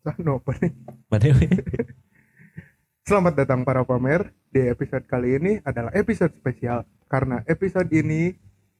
[0.00, 0.72] Anu apa nih?
[1.12, 1.24] Mana?
[3.08, 4.32] Selamat datang para pamer.
[4.48, 8.32] Di episode kali ini adalah episode spesial karena episode ini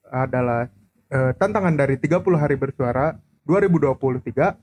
[0.08, 0.66] adalah
[1.06, 3.14] eh, tantangan dari 30 hari bersuara
[3.46, 4.56] 2023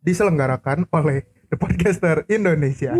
[0.00, 2.94] diselenggarakan oleh The Podcaster Indonesia.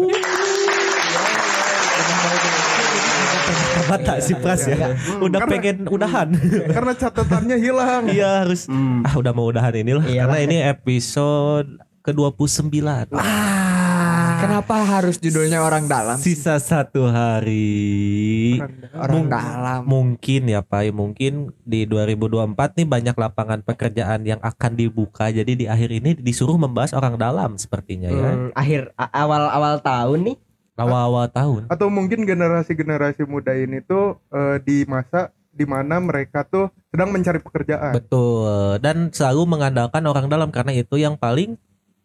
[3.84, 4.96] Mata si Pras ya.
[5.22, 6.28] Udah Karena- pengen udahan.
[6.68, 8.04] karena catatannya hilang.
[8.10, 8.66] Iya harus
[9.04, 10.34] ah udah mau udahan ini lah Iyalah.
[10.34, 11.68] karena ini episode
[12.04, 12.84] ke-29.
[13.16, 16.20] Ah, kenapa harus judulnya orang dalam?
[16.20, 18.60] Sisa satu hari.
[18.92, 19.80] Orang Mung- dalam.
[19.88, 25.32] Mungkin ya Pak, mungkin di 2024 nih banyak lapangan pekerjaan yang akan dibuka.
[25.32, 28.30] Jadi di akhir ini disuruh membahas orang dalam sepertinya ya.
[28.36, 30.36] Hmm, akhir awal-awal tahun nih.
[30.76, 31.62] Awal-awal tahun.
[31.72, 37.38] Atau mungkin generasi-generasi muda ini tuh eh, di masa di mana mereka tuh sedang mencari
[37.40, 37.94] pekerjaan.
[37.96, 38.82] Betul.
[38.82, 41.14] Dan selalu mengandalkan orang dalam karena itu yang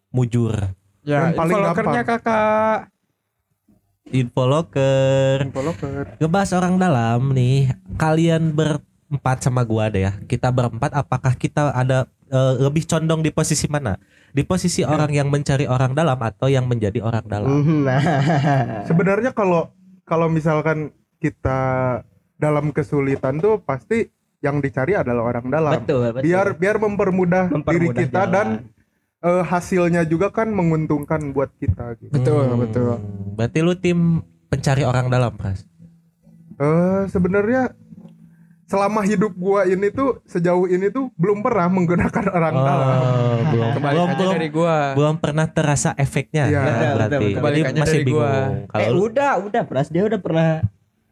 [0.10, 0.54] mujur.
[1.02, 2.20] Ya, Yang paling infolokernya gampang.
[2.22, 2.78] kakak.
[4.10, 5.36] Infoloker.
[5.46, 6.04] Infoloker.
[6.18, 7.70] Ngebahas orang dalam nih.
[7.96, 10.18] Kalian berempat sama gua deh ya.
[10.26, 13.96] Kita berempat apakah kita ada eh, lebih condong di posisi mana?
[14.30, 17.50] Di posisi orang yang mencari orang dalam atau yang menjadi orang dalam?
[17.86, 18.02] Nah,
[18.90, 19.70] Sebenarnya kalau
[20.06, 21.60] kalau misalkan kita
[22.40, 25.74] dalam kesulitan tuh pasti yang dicari adalah orang dalam.
[25.76, 26.24] betul, betul.
[26.24, 28.32] Biar biar mempermudah, diri Mempermudah kita jalan.
[28.32, 28.48] dan
[29.22, 32.12] eh, hasilnya juga kan menguntungkan buat kita gitu.
[32.12, 32.96] betul, Hmm, betul.
[33.36, 34.00] Berarti lu tim
[34.48, 35.64] pencari orang dalam, Pras?
[36.56, 37.72] Eh sebenarnya
[38.66, 43.00] selama hidup gua ini tuh sejauh ini tuh belum pernah menggunakan orang dalam.
[43.02, 44.78] Oh, belum belum Kebalikannya belum, dari gua.
[44.94, 46.94] belum pernah terasa efeknya Iya, ya, betul, berarti.
[47.00, 47.24] betul, betul.
[47.24, 48.20] Jadi Kebalikannya masih dari bingung.
[48.20, 48.70] gua.
[48.70, 50.48] Kalau eh lu- udah, udah Pras dia udah pernah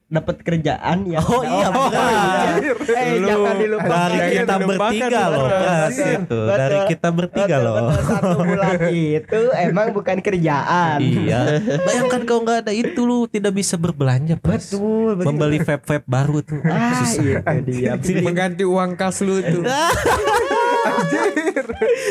[0.08, 2.64] dapat kerjaan yang Oh iya, dalam.
[2.64, 3.92] Eh, Lu- jangan dilupakan.
[3.92, 6.40] dari Jangan kita bertiga loh, Betul, itu.
[6.48, 7.76] Dari kita bertiga Betul, loh.
[7.76, 8.04] betul.
[8.08, 8.78] Satu bulan
[9.20, 10.98] itu emang bukan kerjaan.
[11.04, 11.40] Iya.
[11.84, 14.72] Bayangkan kalau nggak ada itu lu tidak bisa berbelanja, Pras.
[14.72, 15.28] Betul, betul.
[15.28, 16.60] Membeli vape-vape baru tuh.
[16.64, 17.44] Ah, Susah.
[17.60, 17.92] itu dia.
[18.24, 19.64] Mengganti uang kas lu tuh.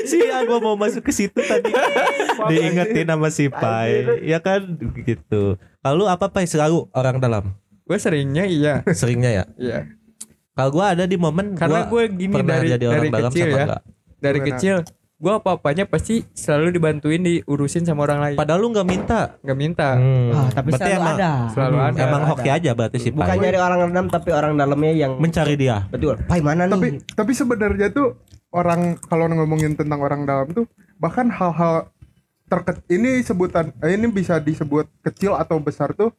[0.06, 1.72] si gua mau masuk ke situ tadi
[2.46, 4.62] diingetin sama si Pai ya kan
[5.02, 7.56] gitu kalau lu apa Pai selalu orang dalam
[7.86, 8.74] Gue seringnya iya.
[8.90, 9.78] seringnya ya Iya.
[10.52, 13.44] kalau gua ada di momen Karena gue gini pernah dari jadi orang dari dalam kecil
[13.44, 13.62] sama ya.
[13.62, 13.82] enggak
[14.16, 14.50] Dari Gimana?
[14.52, 14.76] kecil
[15.16, 18.36] gue apa-apanya pasti selalu dibantuin diurusin sama orang lain.
[18.36, 19.88] padahal lu nggak minta Nggak minta.
[19.94, 20.28] Hmm.
[20.30, 21.32] Ah, tapi Berarti selalu emang, ada.
[21.48, 21.98] Selalu ada.
[22.02, 25.88] emang hoki aja berarti si Bukan nyari orang dalam tapi orang dalamnya yang mencari dia
[25.88, 26.20] betul.
[26.22, 27.00] Pai mana Tapi nih?
[27.12, 28.18] tapi sebenarnya tuh
[28.50, 31.88] orang kalau ngomongin tentang orang dalam tuh bahkan hal-hal
[32.44, 36.12] terkecil ini sebutan eh, ini bisa disebut kecil atau besar tuh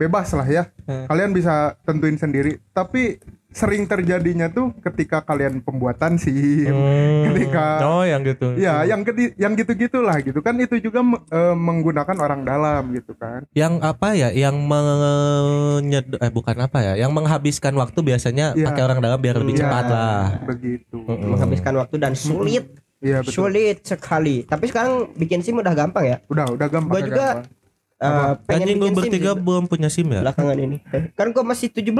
[0.00, 0.62] bebas lah ya.
[0.82, 1.04] Hmm.
[1.04, 2.56] Kalian bisa tentuin sendiri.
[2.70, 7.26] Tapi sering terjadinya tuh ketika kalian pembuatan SIM, Hmm.
[7.26, 12.14] ketika oh yang gitu ya yang keti- yang gitu-gitulah gitu kan itu juga eh, menggunakan
[12.16, 13.42] orang dalam gitu kan.
[13.52, 18.66] yang apa ya yang menyed eh bukan apa ya yang menghabiskan waktu biasanya Iya.
[18.66, 20.96] pakai orang dalam biar lebih Iya, cepat lah Begitu.
[21.00, 21.28] Mm-mm.
[21.30, 22.64] Menghabiskan waktu dan sulit,
[23.00, 23.32] Iya betul.
[23.34, 24.44] sulit sekali.
[24.44, 26.16] Tapi sekarang bikin SIM udah gampang ya.
[26.26, 26.92] Udah udah gampang.
[26.92, 27.58] Gua juga gampang.
[28.00, 30.76] Eh, pengen Anjing gue SIM bertiga sih belum punya SIM ya belakangan ini.
[30.88, 31.92] Eh, Kan gua masih 17.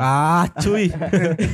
[0.00, 0.88] Ah, cuy.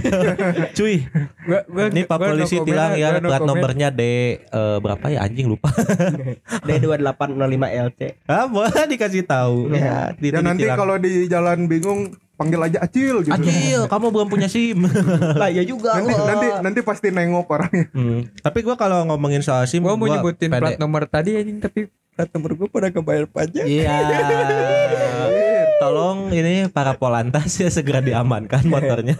[0.78, 1.02] cuy.
[1.42, 4.02] Gua, gua, Ini Pak polisi tilang ya plat nomornya D
[4.38, 5.74] eh, berapa ya anjing lupa.
[6.70, 8.00] D2805 LC.
[8.30, 9.74] ah, boleh dikasih tahu.
[9.74, 13.34] Ya, Dan nanti kalau di jalan bingung panggil aja Acil gitu.
[13.34, 14.86] Acil, kamu belum punya SIM.
[15.42, 15.98] Lah ya juga.
[15.98, 16.28] nanti Allah.
[16.30, 17.90] nanti nanti pasti nengok orangnya.
[17.90, 18.30] Hmm.
[18.30, 20.62] Tapi gua kalau ngomongin soal SIM, Gua mau gua nyebutin pede.
[20.62, 23.62] plat nomor tadi anjing tapi plat nomor gue pada kebayar pajak.
[23.62, 23.94] Iya.
[25.78, 29.14] Tolong ini para polantas ya segera diamankan motornya.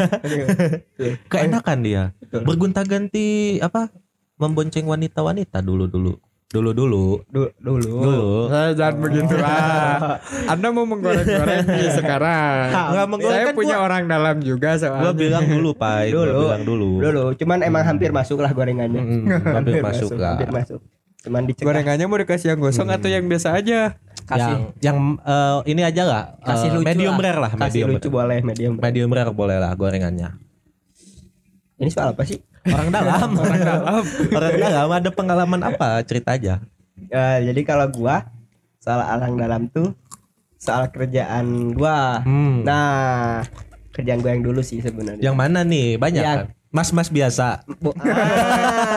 [1.31, 2.11] Keenakan dia.
[2.29, 3.95] Bergonta-ganti apa?
[4.35, 6.19] Membonceng wanita-wanita dulu-dulu.
[6.49, 7.23] Dulu-dulu.
[7.29, 7.93] Du- dulu.
[8.01, 8.29] Dulu.
[8.49, 10.17] Saya jangan begitu lah.
[10.49, 11.67] Anda mau menggoreng-goreng
[12.01, 12.67] sekarang.
[12.73, 15.13] Nggak menggoreng, Saya kan punya gua- orang dalam juga Gua soalnya.
[15.13, 15.71] bilang dulu.
[15.77, 16.39] Gua Dulu.
[16.41, 16.91] bilang dulu.
[16.99, 18.99] Dulu, cuman emang hampir masuk lah gorengannya.
[18.99, 20.35] Mm, hampir masuk lah.
[20.35, 20.81] Hampir masuk.
[21.29, 21.69] Cuman dicegah.
[21.69, 24.01] Gorengannya mau dikasih yang gosong atau yang biasa aja?
[24.25, 24.49] Kasih.
[24.49, 26.23] Yang yang eh, ini aja lah.
[26.35, 27.23] eh, Kasih lucu medium lah.
[27.23, 27.89] rare lah, Kasih medium.
[27.93, 28.73] lucu boleh medium.
[28.75, 28.85] rare.
[28.85, 30.41] Medium rare boleh lah gorengannya.
[31.77, 32.41] Ini soal apa sih?
[32.67, 33.29] Orang dalam.
[33.39, 34.03] Orang dalam.
[34.31, 36.01] Orang dalam ada pengalaman apa?
[36.03, 36.65] Cerita aja.
[36.99, 38.27] Eh, jadi kalau gua
[38.79, 39.93] soal orang dalam tuh
[40.57, 42.21] soal kerjaan gua.
[42.21, 42.65] Hmm.
[42.65, 43.45] Nah,
[43.93, 45.23] kerjaan gua yang dulu sih sebenarnya.
[45.23, 45.97] Yang mana nih?
[45.97, 46.57] Banyak Yang- kan?
[46.69, 47.65] Mas-mas biasa.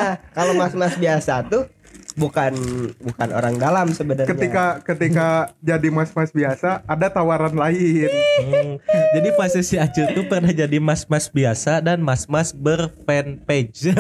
[0.01, 1.69] Ah, kalau mas-mas biasa tuh
[2.15, 2.53] bukan
[2.99, 4.29] bukan orang dalam sebenarnya.
[4.29, 5.27] Ketika ketika
[5.63, 8.11] jadi mas-mas biasa ada tawaran lain.
[8.41, 8.75] Hmm.
[9.11, 13.91] Jadi posisi Acil tuh pernah jadi mas-mas biasa dan mas-mas berfanpage.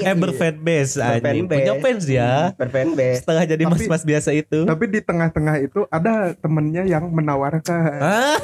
[0.00, 1.44] eh berfanbase anjing.
[1.44, 2.56] Punya fans ya.
[2.56, 3.20] Berfanbase.
[3.20, 4.64] Setelah jadi mas-mas biasa itu.
[4.64, 8.00] Tapi di tengah-tengah itu ada temennya yang menawarkan.
[8.00, 8.36] Ah,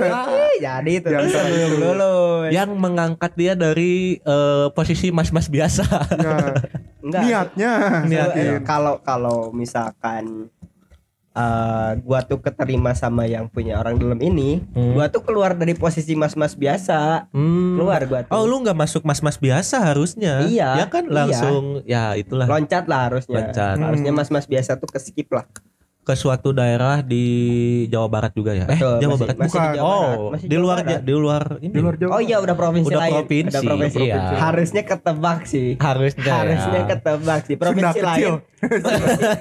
[0.00, 1.76] Eh, Jadi itu Yang bisa itu.
[1.78, 2.48] lulus.
[2.50, 5.84] yang mengangkat dia dari eh, posisi mas-mas biasa.
[6.16, 6.36] Ya,
[7.00, 7.22] Enggak.
[7.22, 7.72] niatnya.
[8.04, 8.44] Niatnya.
[8.56, 10.48] Eh, kalau kalau misalkan
[11.30, 14.92] eh gua tuh keterima sama yang punya orang dalam ini, Hmm.
[14.92, 17.30] gua tuh keluar dari posisi mas-mas biasa.
[17.30, 17.78] Hmm.
[17.78, 18.32] Keluar gua tuh.
[18.32, 21.14] Oh lu nggak masuk mas-mas biasa harusnya Iya, Ya kan iya.
[21.14, 23.46] langsung Ya itulah Loncat lah harusnya.
[23.46, 23.76] Loncat.
[23.78, 24.18] Harusnya Hmm.
[24.18, 25.46] mas-mas biasa tuh ke skip lah.
[26.00, 27.22] Ke suatu daerah di
[27.86, 29.76] Jawa Barat juga ya Eh Jawa masih- Barat masih di Bukan.
[29.76, 31.00] Jawa Barat, Oh masih di Jawa luar Barat.
[31.00, 32.10] di luar ini Di luar Jawa.
[32.10, 33.12] Oh iya udah provinsi Udah lain.
[33.14, 33.98] provinsi, Udah provinsi.
[34.02, 34.20] iya.
[34.34, 35.68] Harusnya ketebak sih.
[35.76, 36.86] Harusnya Harusnya ya.
[36.88, 37.54] ketebak sih.
[37.54, 38.32] Provinsi Sunda lain.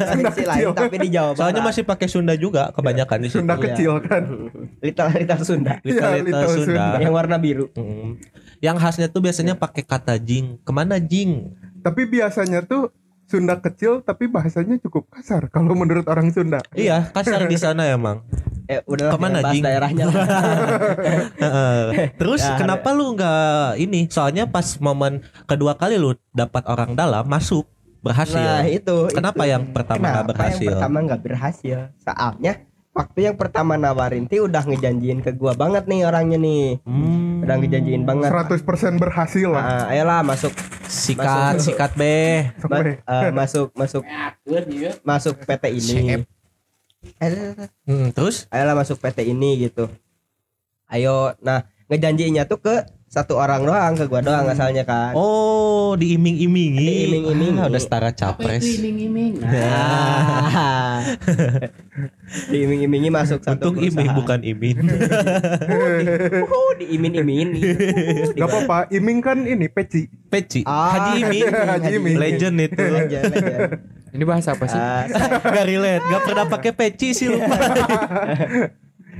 [0.01, 1.39] Provinsi lain tapi di Jawa Barat.
[1.39, 3.63] Soalnya masih pakai Sunda juga kebanyakan di situ Sunda Iya.
[3.65, 4.23] kecil kan.
[4.79, 5.73] Little Little Sunda.
[5.79, 6.83] Little Iya, Little Little Sunda.
[6.85, 6.99] Sunda.
[6.99, 7.65] Yang warna biru.
[7.73, 8.09] Mm.
[8.59, 10.59] Yang khasnya tuh biasanya pakai kata jing.
[10.59, 11.55] Ke mana jing?
[11.79, 12.91] Tapi biasanya tuh
[13.29, 16.65] Sunda kecil tapi bahasanya cukup kasar kalau menurut orang Sunda.
[16.73, 18.25] Iya, kasar di sana emang.
[18.65, 19.63] Eh udah Ke mana, bahas Jing?
[19.65, 20.05] daerahnya.
[22.21, 24.09] Terus Ya, kenapa lu nggak ini?
[24.09, 27.65] Soalnya pas momen kedua kali lu dapat orang dalam masuk
[28.01, 28.39] berhasil.
[28.39, 29.09] Nah itu.
[29.13, 29.53] Kenapa itu.
[29.53, 30.65] yang pertama nggak berhasil?
[30.65, 31.77] Yang pertama nggak berhasil.
[32.01, 32.53] Soalnya
[32.89, 36.65] waktu yang pertama nawarin ti udah ngejanjiin ke gua banget nih orangnya nih.
[36.85, 37.18] Hmm.
[37.49, 38.29] Udah ngejanjiin banget.
[38.29, 39.63] 100% berhasil lah.
[39.65, 40.53] Nah, ayolah masuk
[40.85, 41.73] Sikat, Masuk.
[41.73, 42.01] sikat B.
[42.65, 44.01] ma- Sampai eh, masuk masuk
[45.01, 46.25] masuk PT ini.
[47.85, 48.45] Hmm, terus?
[48.49, 49.89] ayolah masuk PT ini gitu.
[50.85, 55.17] Ayo, nah ngejanjiinnya tuh ke satu orang doang ke gua doang asalnya kan.
[55.17, 57.09] Oh, diiming-imingi.
[57.09, 57.57] Diiming-imingi.
[57.57, 58.61] Ah, udah setara capres.
[59.41, 61.01] Nah.
[62.53, 64.77] Diiming-imingi masuk satu Untung iming bukan imin.
[66.39, 67.49] Uh, diimin-imin.
[68.37, 70.05] Gak apa-apa, Iming kan ini peci.
[70.29, 70.61] Peci.
[70.63, 71.49] Ah, Haji Iming.
[71.49, 72.15] Haji Iming.
[72.21, 72.83] Legend itu.
[72.85, 73.69] Legend, legend.
[74.09, 74.77] Ini bahasa apa sih?
[74.77, 75.09] Saya-
[75.41, 77.41] Gak relate, gak pernah pakai peci sih lu.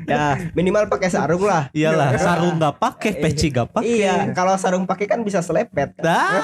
[0.10, 0.26] Ya
[0.58, 1.70] minimal pakai sarung lah.
[1.72, 3.86] Iyalah, sarung gak pakai, peci gak pakai.
[3.86, 5.94] Iya, kalau sarung pakai kan bisa selepet.
[6.02, 6.42] Dah.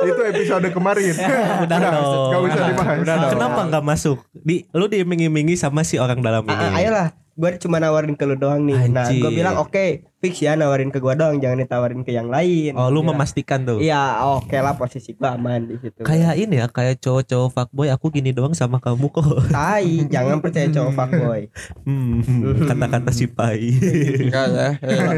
[0.00, 1.14] Itu episode kemarin.
[1.64, 1.94] Udah dong.
[2.32, 2.96] Gak usah dibahas.
[3.04, 3.30] Udah dong.
[3.36, 4.18] Kenapa nggak masuk?
[4.32, 6.56] Di lu diiming-imingi sama si orang dalam ini.
[6.56, 7.06] Ah, ah, ayolah,
[7.40, 8.76] gue cuma nawarin ke lu doang nih.
[8.86, 9.18] Nah, Anjir.
[9.18, 9.86] gue bilang oke,
[10.20, 12.76] fix ya nawarin ke gua doang, jangan ditawarin ke yang lain.
[12.76, 13.08] Oh, lu Iya.
[13.08, 13.80] memastikan tuh.
[13.80, 14.02] Iya,
[14.36, 16.04] oke lah posisi gua aman di situ.
[16.04, 19.48] Kayak ini ya, kayak cowok-cowok fuckboy aku gini doang sama kamu kok.
[19.48, 21.42] tai, jangan percaya cowok fuckboy.
[21.82, 22.20] Hmm,
[22.62, 23.72] kata-kata si Pai.
[24.20, 24.68] Enggak ya.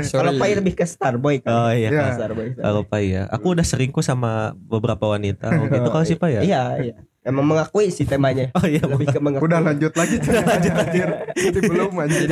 [0.07, 0.23] Sorry.
[0.23, 1.51] Kalau pai lebih ke starboy kan.
[1.51, 1.91] Oh iya.
[1.91, 2.15] Iya.
[2.15, 2.47] Starboy.
[2.55, 3.27] Kalau Pai ya.
[3.29, 5.51] Aku udah sering kok sama beberapa wanita.
[5.51, 6.43] Oh gitu kalau si Pai ya?
[6.47, 6.95] Iya, iya.
[7.23, 8.51] Emang mengakui sih temanya.
[8.53, 8.83] Oh iya.
[8.83, 9.47] Lebih ke mengakui.
[9.47, 11.09] Udah lanjut lagi lanjut anjir.
[11.33, 12.27] Jadi belum anjir.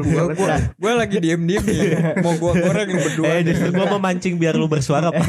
[0.00, 1.80] Gua, gua, gua lagi diem diem nih.
[2.24, 3.28] Mau gua goreng lu berdua.
[3.36, 5.28] Eh justru gua memancing biar lu bersuara Pak.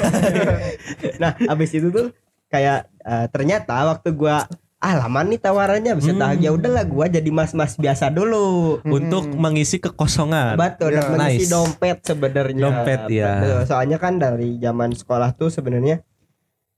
[1.22, 2.16] Nah, abis itu tuh
[2.48, 4.48] kayak eh, ternyata waktu gua
[4.78, 6.38] ah lama nih tawarannya bisa Hmm.
[6.38, 8.80] ya udahlah gua jadi mas-mas biasa dulu.
[8.82, 10.56] Untuk mengisi kekosongan.
[10.56, 11.52] Betul, Ya, dan mengisi nice.
[11.52, 12.62] dompet sebenarnya.
[12.62, 13.28] Dompet, ya.
[13.42, 16.00] Betul, Soalnya kan dari zaman sekolah tuh sebenarnya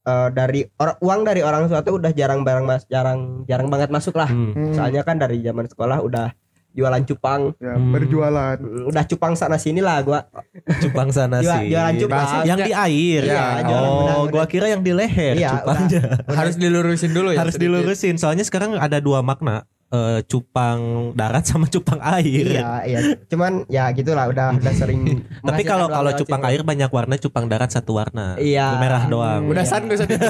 [0.08, 3.90] eh, dari or- uang dari orang tua tuh udah jarang barang mas jarang jarang banget
[3.90, 4.28] masuk lah.
[4.28, 4.52] Hmm.
[4.52, 4.72] Hmm.
[4.72, 6.32] Soalnya kan dari zaman sekolah udah
[6.72, 7.90] jualan cupang, Ya, Hmm.
[7.90, 8.54] berjualan.
[8.86, 10.30] Udah cupang sana sini lah gua.
[10.78, 11.74] Cupang sana Jual- sih.
[11.74, 12.46] jualan cupang.
[12.46, 13.22] Yang di air.
[13.26, 14.26] Iya, jualan oh, benang.
[14.30, 16.02] gua kira yang di leher Iya, cupangnya.
[16.30, 17.42] Harus dilurusin dulu ya.
[17.42, 17.74] Harus sedikit.
[17.74, 19.66] dilurusin soalnya sekarang ada dua makna.
[19.88, 22.60] Eh, cupang darat sama cupang air.
[22.60, 23.00] Iya, iya.
[23.26, 25.24] Cuman ya gitulah udah udah sering.
[25.48, 28.36] Tapi kalau kalau cupang air banyak warna, cupang darat satu warna.
[28.38, 28.76] Iya.
[28.78, 29.48] Merah doang.
[29.48, 30.28] Udah san gak usah situ.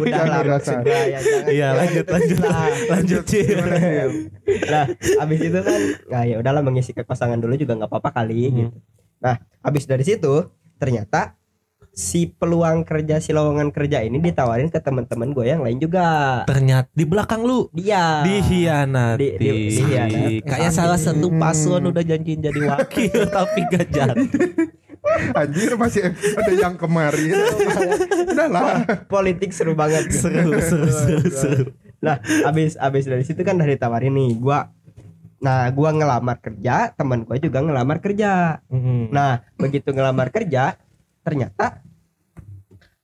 [0.00, 0.42] Udah lah
[1.06, 1.20] ya.
[1.46, 2.38] Iya, lanjut lanjut.
[2.40, 2.68] Lah.
[2.96, 3.58] lanjut Cil?
[4.66, 4.84] Nah,
[5.20, 8.56] abis itu kan nah ya udahlah mengisi kekosongan dulu juga nggak apa-apa kali Hmm.
[8.58, 8.76] gitu.
[9.20, 10.34] Nah, abis dari situ
[10.76, 11.35] ternyata
[11.96, 16.44] si peluang kerja si lowongan kerja ini ditawarin ke teman-teman gue yang lain juga.
[16.44, 19.16] Ternyata di belakang lu Dia dihianati.
[19.16, 20.44] Di- di- dihianati.
[20.44, 24.24] Kayak salah satu paslon udah janjiin jadi wakil tapi gak jadi.
[25.32, 27.32] Anjir masih episode yang kemarin.
[28.28, 28.84] Udah lah.
[29.08, 30.12] politik seru banget.
[30.12, 31.64] Seru seru seru seru.
[31.96, 34.68] Nah, abis abis dari situ kan udah ditawarin nih, gua
[35.36, 38.60] Nah, gua ngelamar kerja, teman gua juga ngelamar kerja.
[38.66, 39.08] Hmm.
[39.08, 40.74] Nah, begitu ngelamar kerja,
[41.22, 41.85] ternyata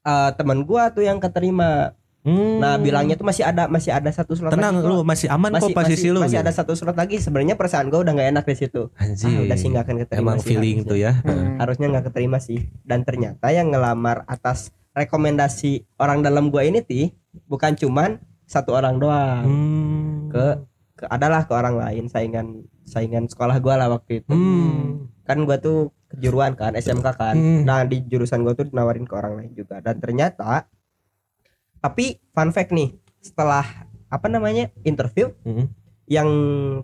[0.02, 1.94] eh teman gua tuh yang keterima.
[2.22, 2.62] Hmm.
[2.62, 4.86] Nah, bilangnya tuh masih ada masih ada satu slot tenang lagi.
[4.86, 6.18] lu masih aman masih kok posisi masih, lu.
[6.22, 6.44] masih gitu.
[6.46, 7.16] ada satu slot lagi.
[7.18, 8.82] Sebenarnya perasaan gua udah nggak enak di situ.
[8.94, 9.26] Anjir.
[9.26, 10.90] Ah, udah sih nggak akan keterima Emang sih feeling harusnya.
[10.90, 11.12] tuh ya.
[11.26, 11.58] Hmm.
[11.58, 12.60] Harusnya nggak keterima sih.
[12.86, 17.10] Dan ternyata yang ngelamar atas rekomendasi orang dalam gua ini ti
[17.50, 19.42] bukan cuman satu orang doang.
[19.42, 20.30] Hmm.
[20.30, 20.46] Ke
[20.94, 25.10] ke, adalah ke orang lain saingan saingan sekolah gua lah waktu itu Hmm.
[25.26, 27.62] kan gua tuh kejuruan kan SMK kan Hmm.
[27.62, 30.68] nah di jurusan gua tuh dinawarin ke orang lain juga dan ternyata
[31.78, 33.64] tapi fun fact nih setelah
[34.06, 35.72] apa namanya interview Hmm.
[36.04, 36.28] yang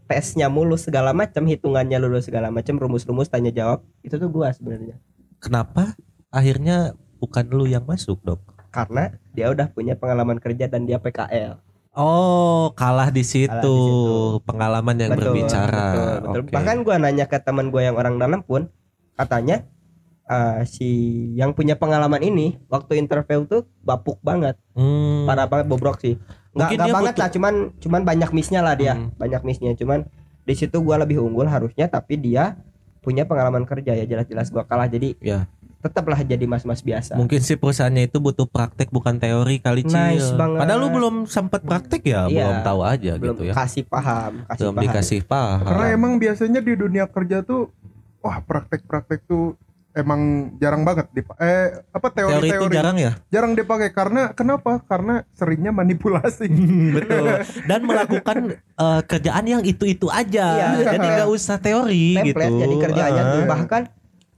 [0.04, 4.96] tesnya mulus segala macam hitungannya lulus segala macam rumus-rumus tanya jawab itu tuh gua sebenarnya
[5.38, 5.94] Kenapa
[6.28, 8.42] akhirnya bukan lu yang masuk, Dok?
[8.68, 11.56] karena dia udah punya pengalaman kerja dan dia PKL
[11.90, 13.50] Oh, kalah di situ.
[13.50, 14.38] Kalah di situ.
[14.44, 15.86] Pengalaman yang berbicara.
[15.88, 16.40] betul, betul.
[16.40, 16.52] Oke.
[16.52, 18.70] bahkan gua nanya ke teman gua yang orang dalam pun
[19.18, 19.66] katanya
[20.24, 20.88] eh, si
[21.34, 25.24] yang punya pengalaman ini waktu interview tuh bapuk banget Hmm.
[25.24, 26.14] parah banget bobrok sih
[26.50, 29.10] nggak nggak banget butuh- lah cuman cuman banyak missnya lah dia Hmm.
[29.14, 30.06] banyak missnya cuman
[30.40, 32.56] di situ gua lebih unggul harusnya tapi dia
[32.98, 35.48] punya pengalaman kerja ya jelas-jelas gua kalah jadi Ya.
[35.78, 39.94] tetaplah jadi mas-mas biasa Mungkin si perusahaannya itu butuh praktek bukan teori kali Cil.
[39.94, 40.58] Nice banget.
[40.60, 42.34] Padahal lu belum sempat praktek ya, Iya.
[42.42, 43.54] belum tahu aja belum gitu ya.
[43.54, 45.64] kasih paham kasih Belum paham dikasih paham.
[45.64, 47.70] Karena emang biasanya di dunia kerja tuh
[48.28, 49.56] wah praktek-praktek tuh
[49.96, 53.12] emang jarang banget di eh apa teori teori-teori jarang ya?
[53.32, 54.84] jarang dipakai karena kenapa?
[54.84, 56.46] Karena seringnya manipulasi.
[57.00, 57.24] Betul.
[57.64, 60.76] Dan melakukan eh, kerjaan yang itu-itu aja.
[60.76, 60.92] Iya.
[60.92, 62.60] Jadi nggak usah teori template gitu.
[62.60, 63.48] jadi kerjanya tuh Ah.
[63.48, 63.82] bahkan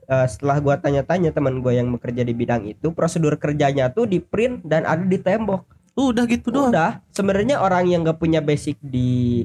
[0.06, 4.22] eh, setelah gua tanya-tanya teman gua yang bekerja di bidang itu prosedur kerjanya tuh di
[4.22, 6.70] print dan ada di tembok Udah gitu doang.
[6.72, 9.44] udah sebenarnya orang yang gak punya basic di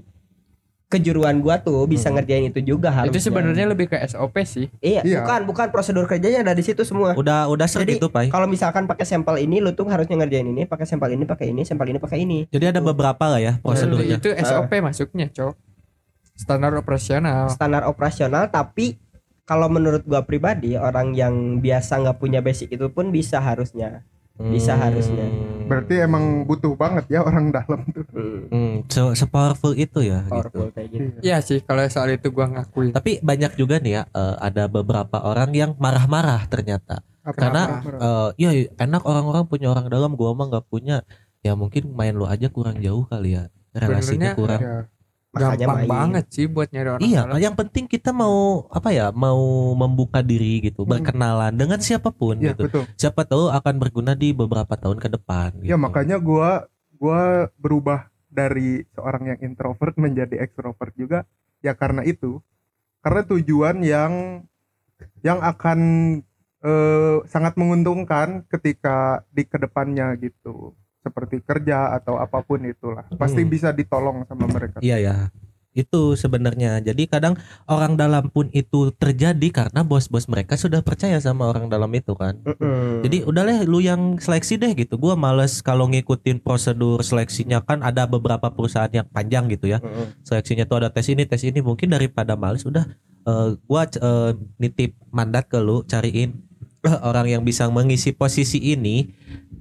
[0.95, 2.15] kejuruan gua tuh bisa Hmm.
[2.15, 4.71] ngerjain itu juga harusnya Itu sebenarnya lebih ke SOP sih.
[4.79, 5.21] iya, Iya.
[5.21, 8.27] bukan bukan prosedur kerjanya ada di situ semua Udah udah Jadi, itu, Pai.
[8.27, 11.61] kalau misalkan pakai sampel ini lu tuh harusnya ngerjain ini pakai sampel ini pakai ini
[11.61, 14.15] sampel ini pakai ini Jadi ada beberapa lah ya prosedurnya.
[14.15, 15.53] Itu SOP masuknya, Cok.
[16.33, 17.47] Standar operasional.
[17.47, 18.99] standar operasional tapi
[19.43, 24.03] kalau menurut gua pribadi orang yang biasa nggak punya basic itu pun bisa harusnya
[24.35, 25.25] Bisa harusnya.
[25.65, 28.03] Berarti emang butuh banget ya orang dalam tuh.
[28.11, 30.31] hmm, Hmm, se sepowerful itu ya gitu.
[30.31, 32.91] powerful kayak gitu Iya sih, kalau soal itu gua ngakuin.
[32.91, 36.99] Tapi banyak juga nih ya eh, ada beberapa orang yang marah-marah ternyata.
[37.23, 41.01] Apa- Karena eh, ya enak orang-orang punya orang dalam, gua mah nggak punya.
[41.41, 43.47] Ya mungkin main lu aja kurang jauh kali ya.
[43.71, 44.61] Relasinya kurang.
[44.61, 44.77] ya.
[45.35, 45.89] Makanya Gampang main.
[45.91, 47.39] banget sih buat nyari orang Iya, dalam.
[47.43, 48.35] yang penting kita mau
[48.71, 49.43] apa ya, mau
[49.75, 50.95] membuka diri gitu, Hmm.
[50.95, 52.71] berkenalan dengan siapa pun Iya, gitu.
[52.71, 52.83] betul.
[52.95, 55.59] Siapa tahu akan berguna di beberapa tahun ke depan.
[55.59, 55.83] Ya gitu.
[55.83, 61.27] makanya gua gua berubah dari seorang yang introvert menjadi ekstrovert juga
[61.59, 62.39] ya karena itu.
[62.99, 64.13] Karena tujuan yang
[65.21, 65.79] yang akan
[66.63, 70.73] eh, sangat menguntungkan ketika di ke depannya gitu.
[71.05, 73.05] Seperti kerja atau apa pun itulah.
[73.13, 73.51] Pasti Hmm.
[73.53, 74.81] bisa ditolong sama mereka.
[74.81, 75.15] Iya ya.
[75.75, 76.79] Itu sebenarnya.
[76.79, 77.35] Jadi kadang
[77.67, 82.39] orang dalam pun itu terjadi karena bos-bos mereka sudah percaya sama orang dalam itu kan.
[82.47, 83.03] Mm-mm.
[83.03, 84.95] Jadi udahlah lu yang seleksi deh gitu.
[84.95, 89.83] Gua males kalau ngikutin prosedur seleksinya kan ada beberapa perusahaan yang panjang gitu ya.
[89.83, 90.15] Mm-mm.
[90.23, 91.59] Seleksinya tuh ada tes ini, tes ini.
[91.59, 92.87] Mungkin daripada males udah
[93.27, 96.39] eh, gua eh, nitip mandat ke lu cariin
[97.09, 99.09] orang yang bisa mengisi posisi ini.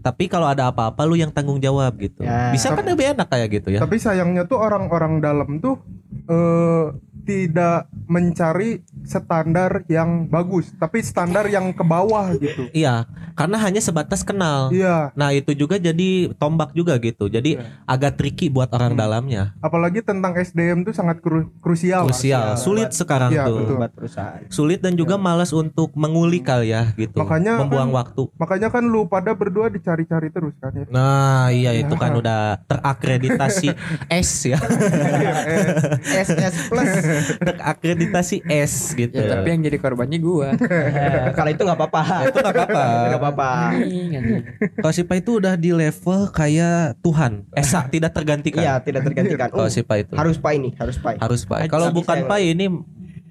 [0.04, 2.28] Tapi kalau ada apa-apa lu yang tanggung jawab gitu.
[2.28, 2.52] Ya.
[2.52, 3.80] Bisa kan lebih enak kayak gitu ya.
[3.80, 5.80] Tapi sayangnya tuh orang-orang dalam tuh
[6.28, 6.92] eh
[7.24, 12.68] tidak mencari standar yang bagus, tapi standar yang ke bawah gitu.
[12.70, 14.68] Iya, karena hanya sebatas kenal.
[14.68, 17.26] Iya, Nah itu juga jadi tombak juga gitu.
[17.26, 17.64] Jadi Iya.
[17.84, 19.00] agak tricky buat orang Hmm.
[19.00, 19.42] dalamnya.
[19.58, 22.04] apalagi tentang SDM tuh sangat kru- krusial.
[22.04, 22.60] Krusial, Krusial.
[22.60, 23.56] sulit sekarang Iya, tuh.
[23.58, 23.76] betul.
[23.76, 27.16] buat perusahaan Sulit dan juga malas untuk mengulik kali ya gitu.
[27.16, 28.22] Makanya membuang kan- waktu.
[28.36, 30.84] Makanya kan lu pada berdua dicari-cari terus kan ya.
[30.86, 33.72] Nah iya itu kan udah terakreditasi
[34.12, 34.60] S ya,
[36.04, 36.90] SS plus
[37.38, 39.14] terakreditasi S gitu.
[39.14, 40.54] Ya, tapi yang jadi korbannya gua.
[40.54, 42.84] Eh, kalau itu nggak apa-apa itu nggak apa-apa.
[43.08, 44.42] nggak apa-apa Anjing, anjing.
[44.76, 48.60] Kalau Sipa itu udah di level kayak Tuhan, Esa tidak tergantikan.
[48.60, 51.58] iya tidak tergantikan Kalau Uh, Sipa itu harus pai nih harus pai harus Pak.
[51.60, 52.66] Habis Kalau bukan Pai ini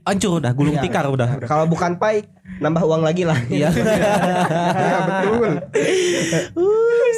[0.04, 0.84] hancur udah, gulung Iya.
[0.84, 1.40] tikar udah.
[1.44, 2.28] kalau bukan pai
[2.60, 3.72] nambah uang lagi lah Iya.
[4.84, 5.52] Iya betul.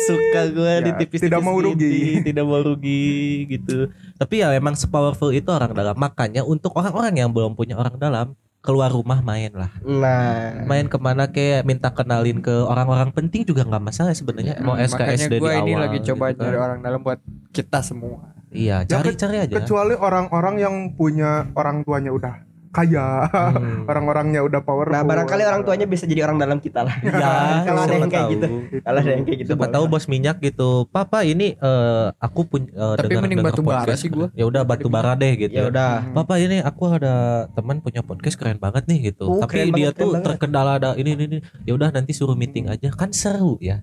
[0.06, 2.22] Suka gue Ya, di tipis tidak mau rugi.
[2.22, 3.06] tidak mau rugi
[3.50, 7.96] gitu tapi ya memang sepowerful itu orang dalam makanya untuk orang-orang yang belum punya orang
[7.96, 8.28] dalam
[8.60, 13.62] keluar rumah main lah nah main ke mana kayak minta kenalin ke orang-orang penting juga
[13.62, 16.44] nggak masalah sebenarnya mau Makanya SKSD di gua awal ini lagi coba gitu kan.
[16.44, 17.20] nyari orang dalam buat
[17.52, 18.34] kita semua.
[18.50, 22.34] iya Ya, cari-cari aja Kecuali orang-orang yang punya orang tuanya udah
[22.76, 23.86] kaya, Hmm.
[23.90, 24.92] orang-orangnya udah powerful.
[24.92, 26.96] Nah, barangkali orang tuanya bisa jadi orang dalam kita lah.
[27.00, 27.32] Ya,
[27.68, 28.48] Kalau ada yang kayak gitu.
[28.82, 29.50] Kalau ada yang kayak gitu.
[29.50, 30.70] Siapa tahu bos minyak gitu.
[30.86, 34.02] Papa ini eh, aku punya eh, Tapi dengar- mending dengar batu bara podcast.
[34.02, 34.28] sih gua.
[34.34, 35.56] Ya udah batu bara deh gitu.
[35.56, 36.12] Ya udah.
[36.12, 37.16] Papa ini aku ada
[37.52, 39.26] teman punya podcast keren banget nih gitu.
[39.26, 41.38] Oh, Tapi dia banget, tuh terkendala ada ini ini ini.
[41.64, 43.80] Ya udah nanti suruh meeting aja kan seru ya.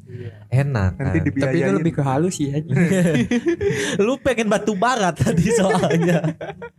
[0.49, 0.99] Enak.
[0.99, 1.41] Nanti kan.
[1.41, 2.69] Tapi itu lebih ke halus sih aja.
[4.05, 6.37] Lu pengen batu bara tadi soalnya.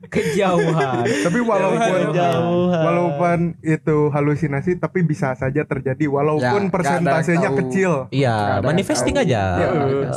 [0.08, 1.06] Kejauhan.
[1.24, 2.82] Tapi walaupun Kejauhan.
[2.84, 7.92] walaupun itu halusinasi tapi bisa saja terjadi walaupun Ya, persentasenya kecil.
[8.10, 9.24] Iya, manifesting tahu.
[9.24, 9.44] aja.
[9.56, 9.68] Iya,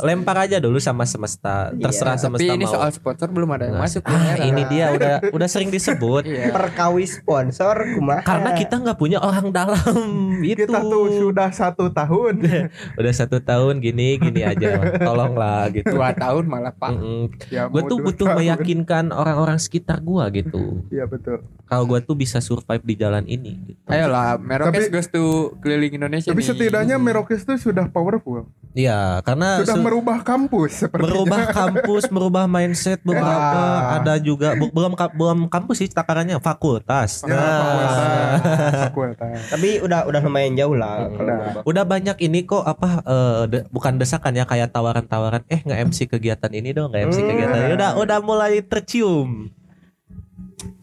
[0.01, 1.71] Lempar aja dulu sama semesta.
[1.73, 2.73] Terserah Iya, semesta Tapi ini mau.
[2.73, 4.01] soal sponsor belum ada yang Nah, masuk.
[4.03, 4.43] ah, ya.
[4.43, 6.23] ini dia udah udah sering disebut.
[6.23, 6.49] Iya.
[6.49, 8.21] Perkawi sponsor kumaha.
[8.21, 9.77] Karena kita nggak punya orang dalam
[10.43, 10.63] itu.
[10.63, 12.33] Kita tuh sudah satu tahun.
[12.99, 14.97] udah satu tahun gini gini aja.
[14.97, 15.91] Tolonglah gitu.
[15.91, 16.91] Dua tahun malah pak.
[17.47, 18.37] Ya, Gue tuh butuh tahun.
[18.37, 20.81] meyakinkan orang-orang sekitar gua gitu.
[20.87, 21.43] Iya betul.
[21.63, 23.53] Kalau gua tuh bisa survive di jalan ini.
[23.67, 23.79] Gitu.
[23.85, 25.23] Ayolah, Merokes Tapi- goes to
[25.59, 26.47] keliling Indonesia Tapi nih.
[26.47, 28.47] setidaknya Merokes tuh sudah powerful.
[28.71, 31.09] Iya, karena Sudah su- merubah kampus sepertinya.
[31.09, 33.57] merubah kampus, merubah mindset beberapa.
[33.57, 33.97] Ah.
[33.97, 37.21] Ada juga bu- belum ka- belum kampus sih takarannya fakultas.
[37.23, 38.77] Ya, Nah, fakultas.
[38.83, 39.39] Fakultas.
[39.51, 41.09] Tapi udah udah lumayan jauh lah.
[41.09, 41.37] Udah.
[41.63, 46.05] udah banyak ini kok apa eh, de- bukan desakan ya kayak tawaran-tawaran eh nggak MC
[46.07, 47.27] kegiatan ini dong nggak MC Hmm.
[47.27, 49.49] kegiatan ini udah udah mulai tercium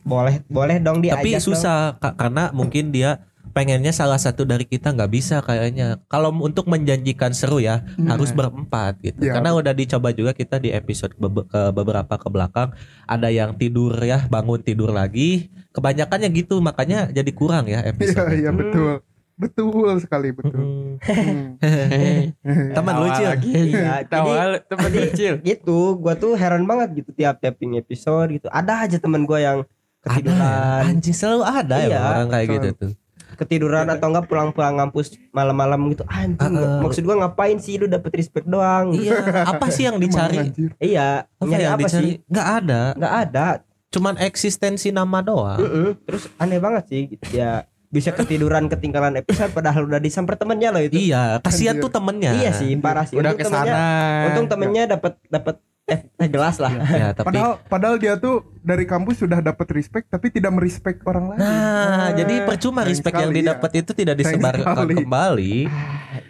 [0.04, 1.18] Boleh boleh dong diajak.
[1.18, 1.42] tapi dong.
[1.42, 6.66] susah Kak, karena mungkin dia pengennya salah satu dari kita nggak bisa kayaknya kalau untuk
[6.66, 9.32] menjanjikan seru ya harus berempat gitu Ya.
[9.32, 13.94] karena udah dicoba juga kita di episode bebe- ke beberapa ke belakang ada yang tidur
[13.96, 18.92] ya bangun tidur lagi kebanyakannya gitu makanya jadi kurang ya Iya episode iya betul.
[19.34, 20.54] Betul sekali betul.
[20.54, 21.58] Mm.
[21.58, 22.70] Hmm.
[22.76, 23.50] teman lucu lagi.
[23.50, 25.42] Iya, Tawa teman kecil.
[25.42, 29.58] gitu gua tuh heran banget gitu tiap tapping episode gitu ada aja temen gua yang
[30.06, 30.30] ada ya?
[30.30, 32.92] ketiduran anjing selalu ada ya Iya, orang kayak gitu tuh
[33.34, 36.78] ketiduran atau enggak pulang-pulang ngampus malam-malam gitu anjing ah.
[36.78, 40.38] maksud gua ngapain sih lu dapet respect doang Iya, apa sih yang dicari?
[40.40, 40.70] anjir.
[40.78, 41.99] iya Apa nyari yang apa dicari?
[42.00, 43.46] sih Nggak ada, nggak ada
[43.90, 45.54] cuman eksistensi nama doang.
[45.56, 45.88] Mm-mm.
[46.02, 47.23] terus aneh banget sih gitu.
[47.32, 52.34] ya bisa ketiduran ketinggalan episode padahal udah disamper temennya loh itu Iya, kasihan tuh temennya.
[52.34, 54.26] iya sih parah sih Udah Untung temennya- ke sana.
[54.26, 58.84] untung temennya dapat dapat eh, teh gelas lah Ya, tapi Padahal padahal dia tuh dari
[58.84, 61.38] kampus sudah dapat respect tapi tidak merespek orang lain.
[61.38, 64.94] Nah, Ah, jadi percuma respect yang didapat itu tidak disebarkan sekali.
[64.98, 65.56] kembali.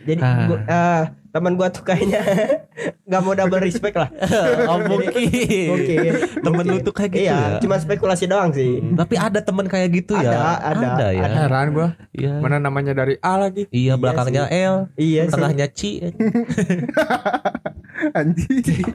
[0.04, 0.36] jadi Ah.
[0.44, 2.20] gua, eh, teman gua tuh kayaknya
[3.06, 4.10] nggak mau double respect lah
[4.70, 5.14] oh, mungkin.
[5.70, 5.96] Oke.
[6.36, 7.58] Temen lu tuh kayak gitu iya, ya.
[7.58, 8.82] cuma spekulasi doang sih.
[8.82, 10.58] Hmm, Tapi ada temen kayak gitu ya.
[10.58, 11.22] Ada, ada, ya.
[11.22, 11.36] ada.
[11.46, 11.88] Heran gua.
[12.10, 12.42] Iya.
[12.42, 13.70] Mana namanya dari A lagi?
[13.70, 15.80] Iya, Iya belakangnya L, Iya tengahnya C.
[18.14, 18.86] Anjing.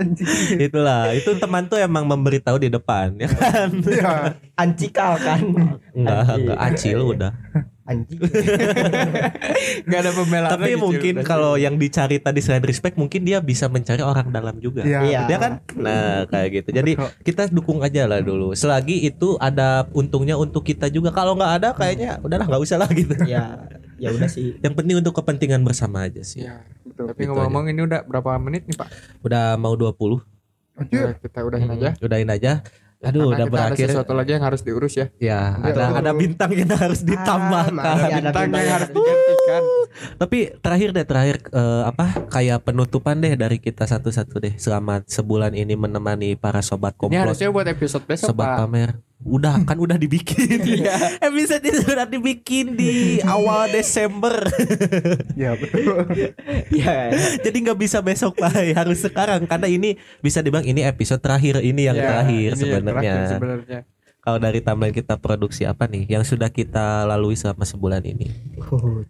[0.00, 0.28] Anjing.
[0.56, 3.68] Itulah, itu teman tuh emang memberitahu di depan ya kan.
[3.84, 4.12] Ya,
[4.56, 5.40] Ancikal kan.
[5.92, 7.32] Enggak, enggak acil udah.
[7.88, 8.20] Anjing.
[9.88, 14.04] Gak ada pembelaan Tapi mungkin kalau yang dicari tadi selain respect, mungkin dia bisa mencari
[14.04, 14.84] orang dalam juga.
[14.84, 15.04] iya.
[15.04, 15.20] Iya.
[15.28, 15.52] Ya kan?
[15.76, 16.68] Nah, kayak gitu.
[16.76, 17.10] Jadi Betul.
[17.24, 18.52] kita dukung aja lah dulu.
[18.52, 21.12] Selagi itu ada untungnya untuk kita juga.
[21.16, 23.14] Kalau nggak ada, kayaknya udahlah nggak usah lah gitu.
[23.24, 24.60] ya, ya udah sih.
[24.60, 26.44] Yang penting untuk kepentingan bersama aja sih.
[26.44, 26.60] Iya.
[26.98, 27.06] Betul.
[27.08, 28.88] Tapi Gitu ngomong-ngomong ini udah berapa menit nih Pak?
[29.22, 30.18] Udah mau 20.
[30.74, 30.98] Anjir.
[31.00, 31.88] Ya, kita udahin aja.
[31.98, 32.52] Udahin aja.
[32.98, 33.86] Aduh, Karena udah kita berakhir.
[33.86, 35.06] Ada sesuatu lagi yang harus diurus ya.
[35.16, 37.78] Ya, ada ada bintang yang harus ditambahkan.
[37.78, 39.62] Ah, Iya, ada Bintang bintang yang harus digantikan.
[40.18, 42.06] Tapi terakhir deh, terakhir eh, apa?
[42.26, 44.54] Kayak penutupan deh dari kita satu-satu deh.
[44.58, 47.22] Selama sebulan ini menemani para sobat Ini komplot.
[47.22, 48.58] harusnya buat episode besok Sobat Pak.
[48.66, 50.62] pamer Udah kan udah dibikin
[51.26, 54.46] Episode ini sudah dibikin di awal Desember
[55.34, 56.06] Ya betul.
[56.70, 57.10] Iya.
[57.42, 61.90] Jadi nggak bisa besok Pak Harus sekarang Karena ini bisa dibilang ini episode terakhir Ini
[61.90, 63.80] yang Ya, terakhir yang sebenarnya terakhir sebenarnya.
[64.18, 68.30] Kalau dari timeline kita produksi apa nih Yang sudah kita lalui selama sebulan ini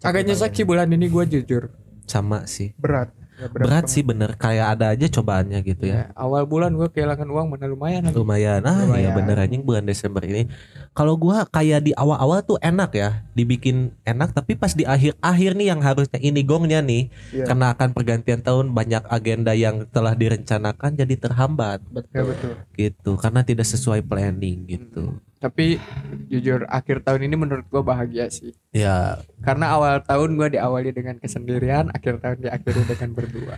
[0.01, 1.69] capek Agak nyesek sih bulan ini gue jujur.
[2.09, 3.13] Sama sih Berat.
[3.39, 4.35] Ya, Berat sih bener.
[4.35, 5.95] Kayak ada aja cobaannya gitu ya.
[5.95, 8.59] Ya, awal bulan gue kehilangan uang mana lumayan lumayan.
[8.67, 9.13] Ah iya Lumayan.
[9.15, 10.51] bener anjing bulan Desember ini.
[10.91, 14.35] Kalau gua kayak di awal-awal tuh enak ya dibikin enak.
[14.35, 17.47] Tapi pas di akhir-akhir nih yang harusnya ini gongnya nih Iya.
[17.47, 21.79] karena akan pergantian tahun banyak agenda yang telah direncanakan jadi terhambat.
[22.11, 22.53] Ya betul.
[22.75, 25.79] gitu karena tidak sesuai planning gitu Tapi
[26.27, 28.51] jujur akhir tahun ini menurut gue bahagia sih.
[28.69, 33.55] ya Karena awal tahun gue diawali dengan kesendirian, akhir tahun diakhiri dengan berdua.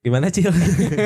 [0.00, 0.52] gimana Cil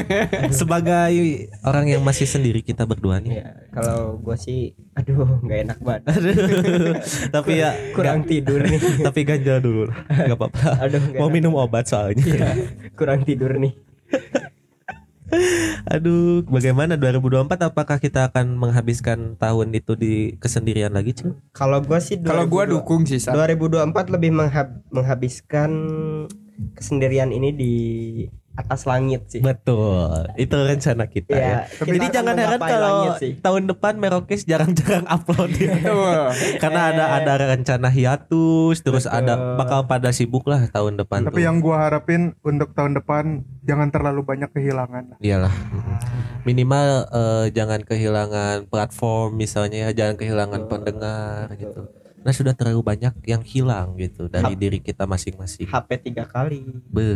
[0.50, 1.14] sebagai
[1.62, 6.02] orang yang masih sendiri kita berdua nih Ya, kalau gua sih aduh nggak enak banget.
[6.10, 6.34] Aduh,
[7.38, 8.82] tapi ya Kurang tidur nih.
[9.06, 11.34] tapi ganjal dulu nggak apa-apa Aduh mau enak.
[11.38, 12.50] minum obat soalnya Iya,
[12.98, 13.70] kurang tidur nih.
[15.94, 21.36] Aduh, bagaimana 2024 apakah kita akan menghabiskan tahun itu di kesendirian lagi, Cing?
[21.52, 23.36] Kalau gua sih Kalau gua 2002 dukung sih San.
[23.36, 25.70] 2024 lebih menghab- menghabiskan
[26.74, 27.74] kesendirian ini di
[28.58, 29.38] atas langit sih.
[29.38, 30.26] Betul.
[30.34, 31.58] Itu rencana kita Iya, ya.
[31.70, 32.96] kita Jadi jangan heran kalau
[33.38, 35.78] tahun depan Merokes jarang-jarang upload ya.
[35.78, 36.18] Betul.
[36.58, 39.18] Karena ada ada rencana hiatus, terus Betul.
[39.22, 41.46] ada bakal pada sibuk lah tahun depan Tapi tuh.
[41.46, 45.22] yang gua harapin untuk tahun depan jangan terlalu banyak kehilangan.
[45.22, 45.54] Iyalah.
[46.42, 51.86] Minimal eh, jangan kehilangan platform misalnya ya, jangan kehilangan pendengar gitu.
[52.18, 55.70] Nah sudah terlalu banyak yang hilang gitu dari diri kita masing-masing.
[55.70, 56.66] HP tiga kali.
[56.84, 57.14] Beh,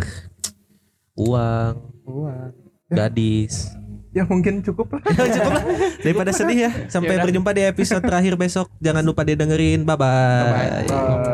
[1.16, 1.74] uang,
[2.06, 2.50] Wah.
[2.88, 3.68] gadis.
[4.12, 5.00] Ya mungkin cukup lah.
[5.08, 5.64] Cukup lah
[6.04, 6.70] daripada sedih ya.
[6.92, 8.68] Sampai berjumpa di episode terakhir besok.
[8.76, 9.88] Jangan lupa didengerin.
[9.88, 10.84] Bye bye.
[10.84, 10.92] Bye-bye.
[10.92, 11.24] Uh,